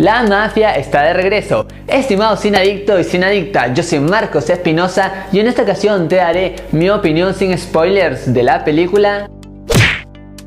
[0.00, 1.66] La mafia está de regreso.
[1.88, 6.14] Estimado sin adicto y sin adicta, yo soy Marcos Espinosa y en esta ocasión te
[6.14, 9.28] daré mi opinión sin spoilers de la película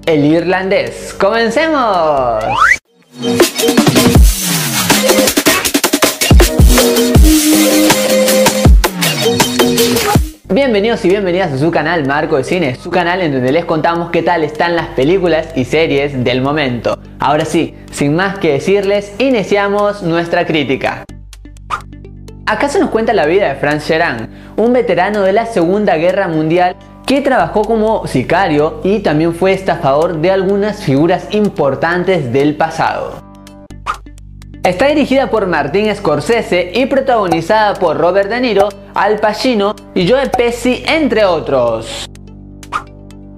[0.05, 1.13] El Irlandés.
[1.19, 2.45] ¡Comencemos!
[10.72, 14.10] Bienvenidos y bienvenidas a su canal Marco de Cine, su canal en donde les contamos
[14.10, 16.98] qué tal están las películas y series del momento.
[17.20, 21.04] Ahora sí, sin más que decirles, iniciamos nuestra crítica.
[22.45, 26.30] Acá se nos cuenta la vida de Franz Gerard, un veterano de la Segunda Guerra
[26.30, 33.30] Mundial que trabajó como sicario y también fue estafador de algunas figuras importantes del pasado.
[34.64, 40.30] Está dirigida por Martin Scorsese y protagonizada por Robert De Niro, Al Pacino y Joe
[40.30, 42.08] Pesci, entre otros.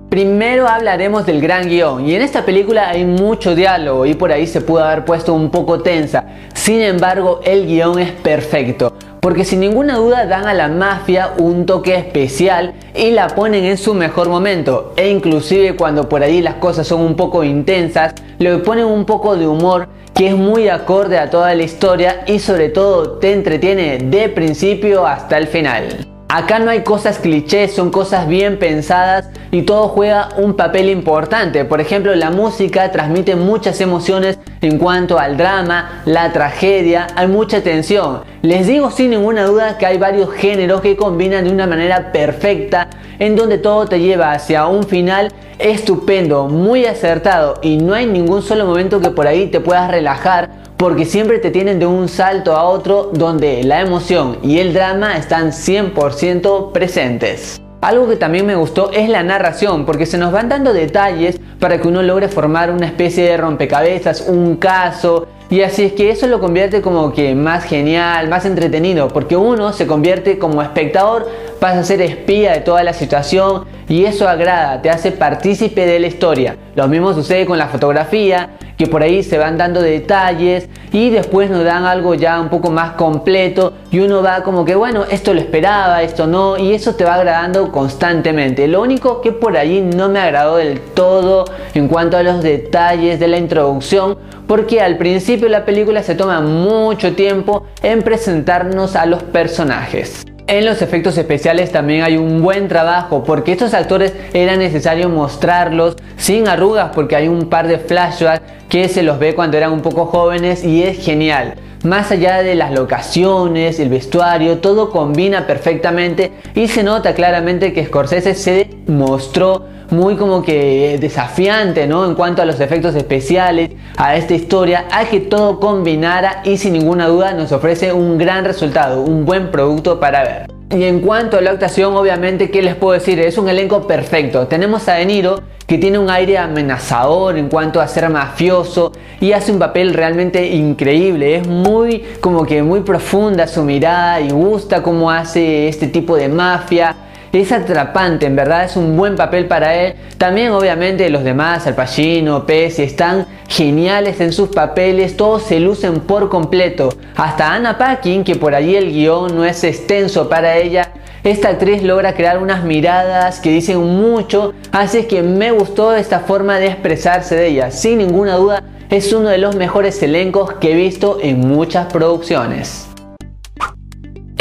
[0.09, 4.45] Primero hablaremos del gran guion y en esta película hay mucho diálogo y por ahí
[4.45, 6.25] se pudo haber puesto un poco tensa.
[6.53, 8.93] Sin embargo, el guion es perfecto
[9.23, 13.77] porque sin ninguna duda dan a la mafia un toque especial y la ponen en
[13.77, 18.57] su mejor momento e inclusive cuando por ahí las cosas son un poco intensas, le
[18.57, 22.69] ponen un poco de humor que es muy acorde a toda la historia y sobre
[22.69, 26.12] todo te entretiene de principio hasta el final.
[26.35, 31.63] Acá no hay cosas clichés, son cosas bien pensadas y todo juega un papel importante.
[31.63, 37.61] Por ejemplo, la música transmite muchas emociones en cuanto al drama, la tragedia, hay mucha
[37.61, 38.21] tensión.
[38.41, 42.87] Les digo sin ninguna duda que hay varios géneros que combinan de una manera perfecta
[43.19, 48.41] en donde todo te lleva hacia un final estupendo, muy acertado y no hay ningún
[48.41, 50.49] solo momento que por ahí te puedas relajar
[50.83, 55.15] porque siempre te tienen de un salto a otro donde la emoción y el drama
[55.15, 57.61] están 100% presentes.
[57.79, 61.79] Algo que también me gustó es la narración, porque se nos van dando detalles para
[61.79, 66.27] que uno logre formar una especie de rompecabezas, un caso, y así es que eso
[66.27, 71.29] lo convierte como que más genial, más entretenido, porque uno se convierte como espectador,
[71.61, 75.99] pasa a ser espía de toda la situación y eso agrada, te hace partícipe de
[75.99, 76.57] la historia.
[76.75, 81.49] Lo mismo sucede con la fotografía, que por ahí se van dando detalles y después
[81.49, 85.33] nos dan algo ya un poco más completo y uno va como que bueno, esto
[85.33, 88.67] lo esperaba, esto no y eso te va agradando constantemente.
[88.67, 93.19] Lo único que por ahí no me agradó del todo en cuanto a los detalles
[93.19, 99.05] de la introducción porque al principio la película se toma mucho tiempo en presentarnos a
[99.05, 100.25] los personajes.
[100.45, 105.95] En los efectos especiales también hay un buen trabajo porque estos actores era necesario mostrarlos
[106.17, 109.81] sin arrugas porque hay un par de flashbacks que se los ve cuando eran un
[109.81, 111.55] poco jóvenes y es genial.
[111.85, 117.85] Más allá de las locaciones, el vestuario, todo combina perfectamente y se nota claramente que
[117.85, 122.05] Scorsese se mostró muy como que desafiante, ¿no?
[122.05, 126.73] En cuanto a los efectos especiales, a esta historia, a que todo combinara y sin
[126.73, 130.32] ninguna duda nos ofrece un gran resultado, un buen producto para ver.
[130.73, 133.19] Y en cuanto a la actuación, obviamente, ¿qué les puedo decir?
[133.19, 134.47] Es un elenco perfecto.
[134.47, 139.33] Tenemos a De Niro, que tiene un aire amenazador en cuanto a ser mafioso y
[139.33, 141.35] hace un papel realmente increíble.
[141.35, 146.27] Es muy, como que muy profunda su mirada y gusta cómo hace este tipo de
[146.27, 146.95] mafia
[147.41, 149.95] es atrapante, en verdad es un buen papel para él.
[150.17, 156.01] También obviamente los demás, Al Pacino, Pesci, están geniales en sus papeles, todos se lucen
[156.01, 156.93] por completo.
[157.15, 160.91] Hasta Anna Paquin, que por allí el guion no es extenso para ella,
[161.23, 166.59] esta actriz logra crear unas miradas que dicen mucho, así que me gustó esta forma
[166.59, 167.71] de expresarse de ella.
[167.71, 172.92] Sin ninguna duda, es uno de los mejores elencos que he visto en muchas producciones.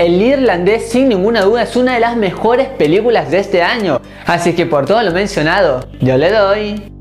[0.02, 4.52] El irlandés sin ninguna duda es una de las mejores películas de este año, así
[4.52, 6.92] que por todo lo mencionado, yo le doy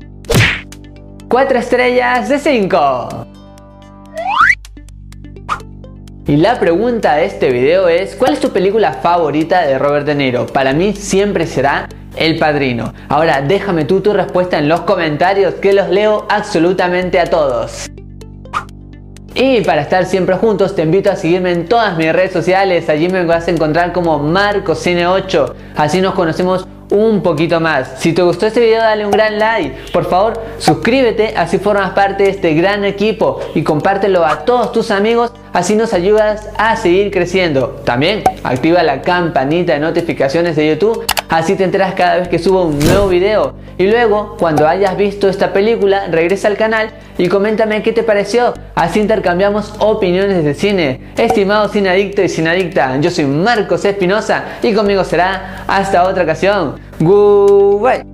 [1.28, 3.26] 4 estrellas de 5.
[6.28, 10.14] Y la pregunta de este video es, ¿cuál es tu película favorita de Robert De
[10.14, 10.46] Niro?
[10.46, 12.94] Para mí siempre será El Padrino.
[13.08, 17.90] Ahora déjame tú tu respuesta en los comentarios que los leo absolutamente a todos.
[19.34, 23.08] Y para estar siempre juntos te invito a seguirme en todas mis redes sociales, allí
[23.08, 27.92] me vas a encontrar como MarcoCine8, así nos conocemos un poquito más.
[27.96, 32.24] Si te gustó este video dale un gran like, por favor suscríbete, así formas parte
[32.24, 33.40] de este gran equipo.
[33.54, 37.82] Y compártelo a todos tus amigos, así nos ayudas a seguir creciendo.
[37.84, 42.64] También activa la campanita de notificaciones de YouTube Así te enteras cada vez que subo
[42.64, 43.54] un nuevo video.
[43.78, 48.52] Y luego, cuando hayas visto esta película, regresa al canal y coméntame qué te pareció.
[48.74, 51.00] Así intercambiamos opiniones de cine.
[51.16, 56.78] Estimado adicto y sin adicta, yo soy Marcos Espinosa y conmigo será hasta otra ocasión.
[57.00, 58.11] Goodbye.